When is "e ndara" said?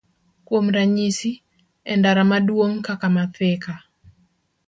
1.91-2.23